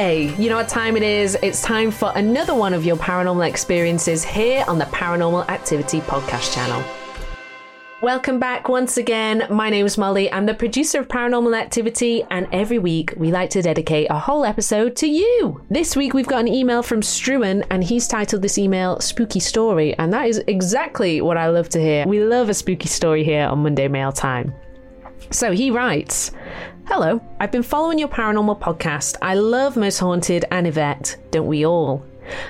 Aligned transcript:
Monday! 0.00 0.34
You 0.42 0.48
know 0.48 0.56
what 0.56 0.68
time 0.68 0.96
it 0.96 1.02
is? 1.02 1.36
It's 1.42 1.60
time 1.60 1.90
for 1.90 2.10
another 2.14 2.54
one 2.54 2.72
of 2.72 2.86
your 2.86 2.96
paranormal 2.96 3.46
experiences 3.46 4.24
here 4.24 4.64
on 4.66 4.78
the 4.78 4.86
Paranormal 4.86 5.46
Activity 5.50 6.00
Podcast 6.00 6.54
channel. 6.54 6.82
Welcome 8.00 8.38
back 8.38 8.70
once 8.70 8.96
again. 8.96 9.46
My 9.50 9.68
name 9.68 9.84
is 9.84 9.98
Molly. 9.98 10.32
I'm 10.32 10.46
the 10.46 10.54
producer 10.54 11.00
of 11.00 11.08
Paranormal 11.08 11.54
Activity, 11.54 12.24
and 12.30 12.48
every 12.50 12.78
week 12.78 13.12
we 13.18 13.30
like 13.30 13.50
to 13.50 13.60
dedicate 13.60 14.06
a 14.08 14.18
whole 14.18 14.46
episode 14.46 14.96
to 14.96 15.06
you. 15.06 15.60
This 15.68 15.94
week 15.94 16.14
we've 16.14 16.26
got 16.26 16.40
an 16.40 16.48
email 16.48 16.82
from 16.82 17.02
Struan, 17.02 17.66
and 17.70 17.84
he's 17.84 18.08
titled 18.08 18.40
this 18.40 18.56
email 18.56 19.00
Spooky 19.00 19.40
Story, 19.40 19.94
and 19.98 20.10
that 20.14 20.26
is 20.28 20.42
exactly 20.46 21.20
what 21.20 21.36
I 21.36 21.48
love 21.50 21.68
to 21.70 21.78
hear. 21.78 22.06
We 22.06 22.24
love 22.24 22.48
a 22.48 22.54
spooky 22.54 22.88
story 22.88 23.22
here 23.22 23.46
on 23.46 23.58
Monday 23.58 23.86
Mail 23.86 24.12
Time. 24.12 24.54
So 25.30 25.52
he 25.52 25.70
writes 25.70 26.32
Hello, 26.92 27.20
I've 27.38 27.52
been 27.52 27.62
following 27.62 28.00
your 28.00 28.08
paranormal 28.08 28.58
podcast. 28.58 29.16
I 29.22 29.34
love 29.34 29.76
Most 29.76 30.00
Haunted 30.00 30.44
and 30.50 30.66
Yvette, 30.66 31.16
don't 31.30 31.46
we 31.46 31.64
all? 31.64 32.04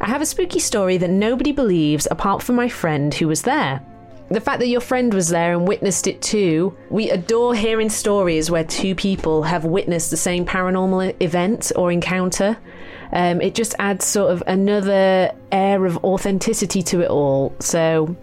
I 0.00 0.06
have 0.06 0.22
a 0.22 0.26
spooky 0.26 0.58
story 0.58 0.96
that 0.96 1.10
nobody 1.10 1.52
believes 1.52 2.08
apart 2.10 2.42
from 2.42 2.56
my 2.56 2.66
friend 2.66 3.12
who 3.12 3.28
was 3.28 3.42
there. 3.42 3.82
The 4.30 4.40
fact 4.40 4.60
that 4.60 4.68
your 4.68 4.80
friend 4.80 5.12
was 5.12 5.28
there 5.28 5.52
and 5.52 5.68
witnessed 5.68 6.06
it 6.06 6.22
too, 6.22 6.74
we 6.88 7.10
adore 7.10 7.54
hearing 7.54 7.90
stories 7.90 8.50
where 8.50 8.64
two 8.64 8.94
people 8.94 9.42
have 9.42 9.66
witnessed 9.66 10.10
the 10.10 10.16
same 10.16 10.46
paranormal 10.46 11.14
event 11.20 11.70
or 11.76 11.92
encounter. 11.92 12.56
Um, 13.12 13.42
it 13.42 13.54
just 13.54 13.74
adds 13.78 14.06
sort 14.06 14.32
of 14.32 14.42
another 14.46 15.32
air 15.52 15.84
of 15.84 16.02
authenticity 16.02 16.82
to 16.84 17.02
it 17.02 17.10
all. 17.10 17.54
So, 17.60 18.16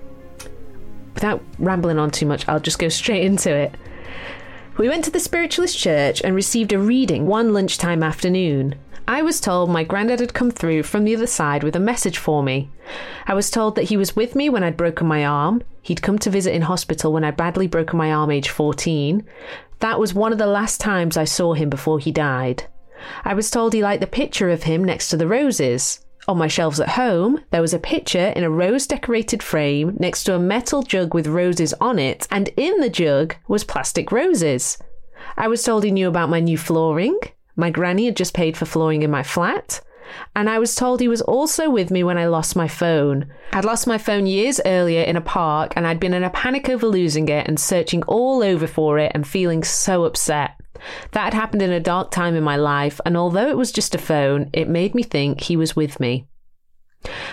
without 1.14 1.44
rambling 1.60 2.00
on 2.00 2.10
too 2.10 2.26
much, 2.26 2.48
I'll 2.50 2.60
just 2.60 2.80
go 2.80 2.90
straight 2.90 3.26
into 3.26 3.56
it. 3.56 3.76
We 4.80 4.88
went 4.88 5.04
to 5.04 5.12
the 5.12 5.20
spiritualist 5.20 5.78
church 5.78 6.22
and 6.24 6.34
received 6.34 6.72
a 6.72 6.80
reading 6.80 7.28
one 7.28 7.52
lunchtime 7.52 8.02
afternoon. 8.02 8.76
I 9.10 9.22
was 9.22 9.42
told 9.42 9.70
my 9.70 9.84
granddad 9.84 10.22
had 10.22 10.34
come 10.34 10.52
through 10.52 10.84
from 10.84 11.04
the 11.04 11.14
other 11.14 11.28
side 11.28 11.66
with 11.66 11.76
a 11.76 11.82
message 11.82 12.18
for 12.18 12.42
me. 12.42 12.70
I 13.28 13.34
was 13.34 13.52
told 13.52 13.76
that 13.76 13.90
he 13.90 13.98
was 13.98 14.16
with 14.16 14.36
me 14.36 14.50
when 14.50 14.64
I'd 14.64 14.78
broken 14.78 15.06
my 15.06 15.26
arm. 15.26 15.64
He'd 15.82 16.02
come 16.02 16.18
to 16.20 16.30
visit 16.30 16.56
in 16.56 16.62
hospital 16.62 17.12
when 17.12 17.26
I'd 17.26 17.36
badly 17.36 17.68
broken 17.68 17.98
my 17.98 18.10
arm 18.14 18.32
age 18.32 18.48
14. 18.48 19.26
That 19.80 20.00
was 20.00 20.14
one 20.14 20.32
of 20.32 20.38
the 20.38 20.48
last 20.48 20.80
times 20.80 21.18
I 21.18 21.26
saw 21.26 21.56
him 21.56 21.70
before 21.70 22.00
he 22.00 22.14
died. 22.14 22.64
I 23.26 23.34
was 23.34 23.52
told 23.52 23.74
he 23.74 23.84
liked 23.84 24.00
the 24.00 24.08
picture 24.08 24.50
of 24.50 24.64
him 24.64 24.86
next 24.86 25.10
to 25.10 25.18
the 25.18 25.28
roses. 25.28 26.06
On 26.30 26.38
my 26.38 26.48
shelves 26.48 26.80
at 26.80 26.90
home, 26.90 27.44
there 27.50 27.60
was 27.60 27.74
a 27.74 27.80
picture 27.80 28.28
in 28.36 28.44
a 28.44 28.52
rose 28.52 28.86
decorated 28.86 29.42
frame 29.42 29.98
next 30.00 30.26
to 30.26 30.36
a 30.36 30.40
metal 30.40 30.84
jug 30.84 31.16
with 31.16 31.26
roses 31.26 31.74
on 31.82 31.98
it, 31.98 32.28
and 32.30 32.52
in 32.56 32.80
the 32.82 32.90
jug 32.90 33.36
was 33.48 33.64
plastic 33.64 34.12
roses. 34.12 34.78
I 35.38 35.48
was 35.48 35.64
told 35.64 35.84
he 35.84 35.90
knew 35.90 36.08
about 36.08 36.30
my 36.30 36.40
new 36.40 36.56
flooring. 36.56 37.18
My 37.56 37.72
granny 37.72 38.06
had 38.06 38.16
just 38.16 38.36
paid 38.36 38.56
for 38.56 38.66
flooring 38.66 39.02
in 39.02 39.10
my 39.10 39.24
flat. 39.24 39.82
And 40.36 40.52
I 40.52 40.60
was 40.60 40.76
told 40.76 41.00
he 41.00 41.08
was 41.08 41.24
also 41.24 41.68
with 41.68 41.90
me 41.90 42.04
when 42.04 42.20
I 42.20 42.28
lost 42.28 42.56
my 42.56 42.68
phone. 42.68 43.34
I'd 43.54 43.66
lost 43.66 43.88
my 43.88 43.98
phone 43.98 44.28
years 44.28 44.62
earlier 44.68 45.02
in 45.02 45.16
a 45.16 45.22
park, 45.22 45.74
and 45.76 45.88
I'd 45.88 46.00
been 46.00 46.14
in 46.14 46.24
a 46.24 46.30
panic 46.30 46.70
over 46.70 46.86
losing 46.86 47.28
it 47.28 47.48
and 47.48 47.60
searching 47.60 48.04
all 48.04 48.44
over 48.44 48.68
for 48.68 49.00
it 49.00 49.14
and 49.16 49.28
feeling 49.28 49.64
so 49.64 50.04
upset. 50.04 50.52
That 51.12 51.26
had 51.26 51.34
happened 51.34 51.62
in 51.62 51.72
a 51.72 51.80
dark 51.80 52.12
time 52.12 52.36
in 52.36 52.44
my 52.44 52.56
life, 52.56 53.00
and 53.06 53.18
although 53.18 53.50
it 53.50 53.58
was 53.58 53.72
just 53.72 53.96
a 53.96 54.00
phone, 54.00 54.50
it 54.54 54.68
made 54.68 54.96
me 54.96 55.04
think 55.04 55.42
he 55.42 55.58
was 55.58 55.76
with 55.76 56.00
me. 56.00 56.28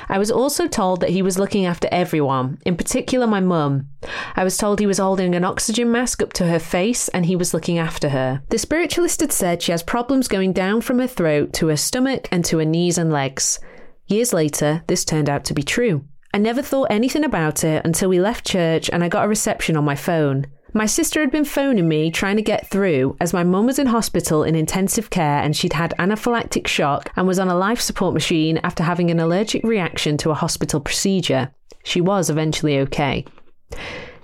I 0.08 0.18
was 0.18 0.30
also 0.30 0.68
told 0.68 1.00
that 1.00 1.10
he 1.10 1.22
was 1.22 1.38
looking 1.38 1.66
after 1.66 1.88
everyone, 1.90 2.58
in 2.64 2.76
particular 2.76 3.26
my 3.26 3.40
mum. 3.40 3.88
I 4.36 4.44
was 4.44 4.56
told 4.56 4.78
he 4.78 4.86
was 4.86 4.98
holding 4.98 5.34
an 5.34 5.44
oxygen 5.44 5.90
mask 5.90 6.22
up 6.22 6.32
to 6.34 6.46
her 6.46 6.60
face 6.60 7.08
and 7.08 7.26
he 7.26 7.34
was 7.34 7.52
looking 7.52 7.78
after 7.78 8.10
her. 8.10 8.42
The 8.50 8.58
spiritualist 8.58 9.20
had 9.20 9.32
said 9.32 9.62
she 9.62 9.72
has 9.72 9.82
problems 9.82 10.28
going 10.28 10.52
down 10.52 10.82
from 10.82 11.00
her 11.00 11.08
throat 11.08 11.52
to 11.54 11.68
her 11.68 11.76
stomach 11.76 12.28
and 12.30 12.44
to 12.44 12.58
her 12.58 12.64
knees 12.64 12.98
and 12.98 13.12
legs. 13.12 13.58
Years 14.06 14.32
later, 14.32 14.84
this 14.86 15.04
turned 15.04 15.28
out 15.28 15.44
to 15.46 15.54
be 15.54 15.64
true. 15.64 16.04
I 16.32 16.38
never 16.38 16.62
thought 16.62 16.88
anything 16.90 17.24
about 17.24 17.64
it 17.64 17.84
until 17.84 18.08
we 18.08 18.20
left 18.20 18.46
church 18.46 18.88
and 18.92 19.02
I 19.02 19.08
got 19.08 19.24
a 19.24 19.28
reception 19.28 19.76
on 19.76 19.84
my 19.84 19.96
phone. 19.96 20.46
My 20.76 20.84
sister 20.84 21.20
had 21.20 21.30
been 21.30 21.46
phoning 21.46 21.88
me 21.88 22.10
trying 22.10 22.36
to 22.36 22.42
get 22.42 22.66
through 22.66 23.16
as 23.18 23.32
my 23.32 23.42
mum 23.42 23.64
was 23.64 23.78
in 23.78 23.86
hospital 23.86 24.42
in 24.42 24.54
intensive 24.54 25.08
care 25.08 25.38
and 25.38 25.56
she'd 25.56 25.72
had 25.72 25.94
anaphylactic 25.98 26.66
shock 26.66 27.10
and 27.16 27.26
was 27.26 27.38
on 27.38 27.48
a 27.48 27.56
life 27.56 27.80
support 27.80 28.12
machine 28.12 28.58
after 28.58 28.82
having 28.82 29.10
an 29.10 29.18
allergic 29.18 29.64
reaction 29.64 30.18
to 30.18 30.32
a 30.32 30.34
hospital 30.34 30.78
procedure. 30.78 31.50
She 31.82 32.02
was 32.02 32.28
eventually 32.28 32.78
okay. 32.80 33.24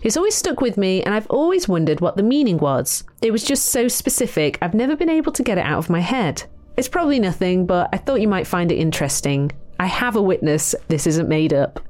It's 0.02 0.18
always 0.18 0.34
stuck 0.34 0.60
with 0.60 0.76
me, 0.76 1.02
and 1.02 1.14
I've 1.14 1.26
always 1.28 1.68
wondered 1.68 2.02
what 2.02 2.18
the 2.18 2.22
meaning 2.22 2.58
was. 2.58 3.02
It 3.22 3.30
was 3.30 3.44
just 3.44 3.70
so 3.70 3.88
specific, 3.88 4.58
I've 4.60 4.74
never 4.74 4.94
been 4.94 5.08
able 5.08 5.32
to 5.32 5.42
get 5.42 5.56
it 5.56 5.64
out 5.64 5.78
of 5.78 5.88
my 5.88 6.00
head. 6.00 6.42
It's 6.76 6.86
probably 6.86 7.18
nothing, 7.18 7.64
but 7.64 7.88
I 7.94 7.96
thought 7.96 8.20
you 8.20 8.28
might 8.28 8.46
find 8.46 8.70
it 8.70 8.76
interesting. 8.76 9.52
I 9.80 9.86
have 9.86 10.16
a 10.16 10.22
witness, 10.22 10.74
this 10.88 11.06
isn't 11.06 11.30
made 11.30 11.54
up. 11.54 11.80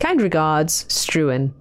Kind 0.00 0.22
regards, 0.22 0.84
Struan. 0.84 1.52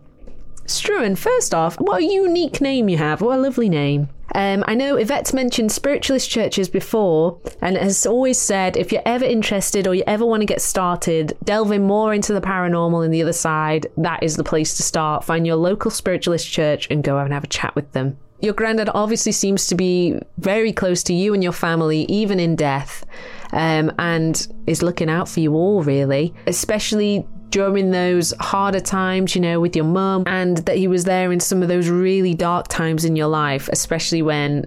Struan, 0.68 1.18
first 1.18 1.54
off, 1.54 1.80
what 1.80 2.02
a 2.02 2.06
unique 2.06 2.60
name 2.60 2.90
you 2.90 2.98
have. 2.98 3.22
What 3.22 3.40
a 3.40 3.42
lovely 3.42 3.70
name. 3.70 4.10
Um, 4.36 4.66
I 4.68 4.76
know 4.76 4.98
Yvette's 4.98 5.34
mentioned 5.34 5.72
spiritualist 5.72 6.30
churches 6.30 6.68
before 6.68 7.40
and 7.62 7.78
has 7.78 8.06
always 8.06 8.38
said 8.38 8.76
if 8.76 8.92
you're 8.92 9.02
ever 9.06 9.24
interested 9.24 9.88
or 9.88 9.96
you 9.96 10.04
ever 10.06 10.26
want 10.26 10.42
to 10.42 10.46
get 10.46 10.62
started, 10.62 11.38
delving 11.46 11.88
more 11.88 12.14
into 12.14 12.34
the 12.34 12.42
paranormal 12.42 13.04
and 13.06 13.14
the 13.14 13.22
other 13.22 13.34
side, 13.34 13.88
that 13.96 14.22
is 14.22 14.36
the 14.36 14.44
place 14.44 14.76
to 14.76 14.84
start. 14.84 15.24
Find 15.24 15.48
your 15.48 15.56
local 15.56 15.90
spiritualist 15.90 16.52
church 16.52 16.88
and 16.92 17.04
go 17.04 17.18
and 17.18 17.32
have 17.32 17.46
a 17.46 17.48
chat 17.48 17.74
with 17.74 17.92
them. 17.94 18.18
Your 18.42 18.54
granddad 18.54 18.90
obviously 18.94 19.32
seems 19.32 19.68
to 19.68 19.76
be 19.76 20.20
very 20.38 20.72
close 20.72 21.02
to 21.04 21.14
you 21.14 21.34
and 21.34 21.42
your 21.42 21.54
family, 21.54 22.02
even 22.04 22.40
in 22.40 22.56
death, 22.56 23.06
um, 23.52 23.92
and 23.98 24.48
is 24.68 24.84
looking 24.84 25.10
out 25.10 25.28
for 25.28 25.40
you 25.40 25.56
all, 25.56 25.82
really, 25.82 26.36
especially 26.46 27.26
during 27.50 27.92
those 27.92 28.34
harder 28.40 28.80
times, 28.80 29.36
you 29.36 29.42
know, 29.42 29.60
with 29.60 29.76
your 29.76 29.86
mum, 29.86 30.24
and 30.28 30.58
that 30.60 30.78
he 30.78 30.88
was 30.88 31.06
there 31.06 31.32
in 31.32 31.40
some 31.40 31.62
of 31.62 31.68
those 31.68 31.90
really 31.90 32.34
dark 32.34 32.68
times 32.68 33.06
in 33.06 33.16
your 33.16 33.28
life, 33.28 33.70
especially 33.72 34.22
when 34.22 34.66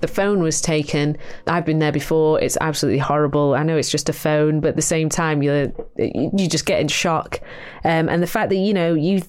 the 0.00 0.08
phone 0.08 0.42
was 0.42 0.60
taken. 0.60 1.16
I've 1.46 1.64
been 1.64 1.80
there 1.80 1.92
before. 1.92 2.40
It's 2.40 2.56
absolutely 2.60 3.00
horrible. 3.00 3.54
I 3.54 3.62
know 3.62 3.76
it's 3.76 3.90
just 3.90 4.08
a 4.08 4.12
phone, 4.12 4.60
but 4.60 4.68
at 4.68 4.76
the 4.76 4.82
same 4.82 5.08
time, 5.08 5.42
you're 5.42 5.72
you 5.96 6.48
just 6.48 6.66
get 6.66 6.80
in 6.80 6.88
shock. 6.88 7.40
Um, 7.84 8.08
and 8.08 8.22
the 8.22 8.26
fact 8.26 8.50
that 8.50 8.56
you 8.56 8.72
know 8.72 8.94
you 8.94 9.22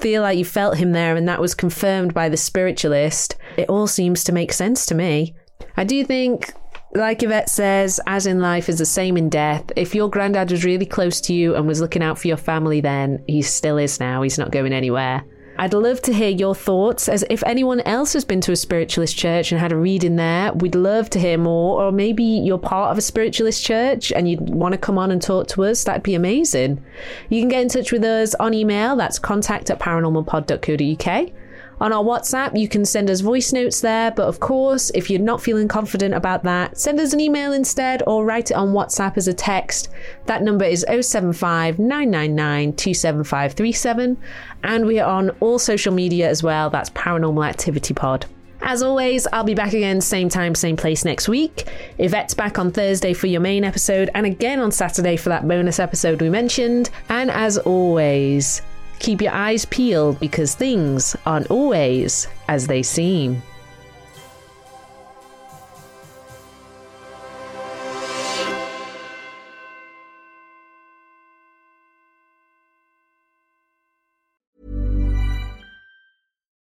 feel 0.00 0.22
like 0.22 0.38
you 0.38 0.44
felt 0.44 0.76
him 0.76 0.92
there, 0.92 1.16
and 1.16 1.28
that 1.28 1.40
was 1.40 1.54
confirmed 1.54 2.14
by 2.14 2.28
the 2.28 2.36
spiritualist. 2.36 3.36
It 3.56 3.68
all 3.68 3.86
seems 3.86 4.24
to 4.24 4.32
make 4.32 4.52
sense 4.52 4.86
to 4.86 4.94
me. 4.94 5.34
I 5.76 5.84
do 5.84 6.04
think 6.04 6.52
like 6.94 7.22
Yvette 7.22 7.48
says, 7.50 8.00
as 8.06 8.26
in 8.26 8.40
life 8.40 8.68
is 8.68 8.78
the 8.78 8.86
same 8.86 9.16
in 9.16 9.28
death. 9.28 9.64
If 9.76 9.94
your 9.94 10.08
granddad 10.08 10.50
was 10.50 10.64
really 10.64 10.86
close 10.86 11.20
to 11.22 11.34
you 11.34 11.56
and 11.56 11.66
was 11.66 11.80
looking 11.80 12.02
out 12.02 12.18
for 12.18 12.28
your 12.28 12.36
family 12.36 12.80
then, 12.80 13.24
he 13.26 13.42
still 13.42 13.78
is 13.78 13.98
now. 13.98 14.22
He's 14.22 14.38
not 14.38 14.52
going 14.52 14.72
anywhere. 14.72 15.24
I'd 15.56 15.72
love 15.72 16.02
to 16.02 16.12
hear 16.12 16.30
your 16.30 16.54
thoughts. 16.54 17.08
As 17.08 17.24
if 17.30 17.42
anyone 17.44 17.80
else 17.80 18.12
has 18.14 18.24
been 18.24 18.40
to 18.42 18.52
a 18.52 18.56
spiritualist 18.56 19.16
church 19.16 19.52
and 19.52 19.60
had 19.60 19.72
a 19.72 19.76
reading 19.76 20.16
there, 20.16 20.52
we'd 20.52 20.74
love 20.74 21.10
to 21.10 21.20
hear 21.20 21.38
more. 21.38 21.82
Or 21.82 21.92
maybe 21.92 22.24
you're 22.24 22.58
part 22.58 22.90
of 22.90 22.98
a 22.98 23.02
spiritualist 23.02 23.64
church 23.64 24.10
and 24.12 24.28
you'd 24.28 24.50
want 24.50 24.72
to 24.72 24.78
come 24.78 24.98
on 24.98 25.10
and 25.10 25.22
talk 25.22 25.46
to 25.48 25.64
us. 25.64 25.84
That'd 25.84 26.02
be 26.02 26.14
amazing. 26.14 26.84
You 27.28 27.40
can 27.40 27.48
get 27.48 27.62
in 27.62 27.68
touch 27.68 27.92
with 27.92 28.04
us 28.04 28.34
on 28.36 28.54
email. 28.54 28.96
That's 28.96 29.18
contact 29.18 29.70
at 29.70 29.78
paranormalpod.co.uk. 29.78 31.32
On 31.80 31.92
our 31.92 32.04
WhatsApp, 32.04 32.58
you 32.58 32.68
can 32.68 32.84
send 32.84 33.10
us 33.10 33.20
voice 33.20 33.52
notes 33.52 33.80
there, 33.80 34.10
but 34.10 34.26
of 34.26 34.40
course, 34.40 34.90
if 34.94 35.10
you're 35.10 35.20
not 35.20 35.42
feeling 35.42 35.68
confident 35.68 36.14
about 36.14 36.44
that, 36.44 36.78
send 36.78 37.00
us 37.00 37.12
an 37.12 37.20
email 37.20 37.52
instead 37.52 38.02
or 38.06 38.24
write 38.24 38.50
it 38.50 38.54
on 38.54 38.72
WhatsApp 38.72 39.16
as 39.16 39.28
a 39.28 39.34
text. 39.34 39.88
That 40.26 40.42
number 40.42 40.64
is 40.64 40.84
075 40.88 41.78
999 41.78 42.74
27537, 42.74 44.16
and 44.62 44.86
we 44.86 45.00
are 45.00 45.10
on 45.10 45.30
all 45.40 45.58
social 45.58 45.92
media 45.92 46.28
as 46.28 46.42
well. 46.42 46.70
That's 46.70 46.90
Paranormal 46.90 47.46
Activity 47.46 47.94
Pod. 47.94 48.26
As 48.66 48.82
always, 48.82 49.26
I'll 49.30 49.44
be 49.44 49.54
back 49.54 49.74
again, 49.74 50.00
same 50.00 50.30
time, 50.30 50.54
same 50.54 50.76
place 50.76 51.04
next 51.04 51.28
week. 51.28 51.68
Yvette's 51.98 52.32
back 52.32 52.58
on 52.58 52.70
Thursday 52.70 53.12
for 53.12 53.26
your 53.26 53.42
main 53.42 53.62
episode, 53.62 54.08
and 54.14 54.24
again 54.24 54.58
on 54.58 54.72
Saturday 54.72 55.16
for 55.16 55.28
that 55.28 55.46
bonus 55.46 55.78
episode 55.78 56.22
we 56.22 56.30
mentioned. 56.30 56.88
And 57.10 57.30
as 57.30 57.58
always, 57.58 58.62
Keep 58.98 59.22
your 59.22 59.32
eyes 59.32 59.64
peeled 59.64 60.18
because 60.20 60.54
things 60.54 61.16
aren't 61.26 61.50
always 61.50 62.26
as 62.48 62.66
they 62.66 62.82
seem. 62.82 63.42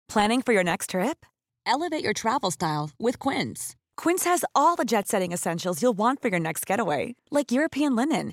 Planning 0.09 0.41
for 0.41 0.55
your 0.55 0.65
next 0.65 0.91
trip? 0.91 1.27
Elevate 1.67 2.03
your 2.03 2.15
travel 2.15 2.51
style 2.51 2.91
with 2.99 3.19
Quince. 3.19 3.77
Quince 3.99 4.25
has 4.25 4.47
all 4.55 4.75
the 4.75 4.87
jet 4.87 5.09
setting 5.09 5.33
essentials 5.33 5.83
you'll 5.83 5.99
want 5.99 6.23
for 6.23 6.29
your 6.29 6.41
next 6.41 6.65
getaway, 6.65 7.17
like 7.31 7.53
European 7.53 7.95
linen 7.95 8.33